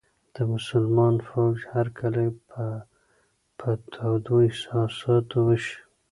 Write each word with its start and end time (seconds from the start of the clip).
د 0.35 0.37
مسلمان 0.53 1.15
فوج 1.27 1.57
هرکلی 1.73 2.27
به 2.47 2.63
په 3.59 3.69
تودو 3.93 4.35
احساساتو 4.47 5.37
وشي. 5.47 5.77